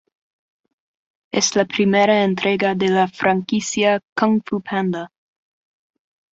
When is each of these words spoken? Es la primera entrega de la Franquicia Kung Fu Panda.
Es 1.31 1.55
la 1.55 1.65
primera 1.65 2.23
entrega 2.23 2.73
de 2.73 2.89
la 2.89 3.07
Franquicia 3.07 3.99
Kung 4.17 4.41
Fu 4.43 4.59
Panda. 4.59 5.11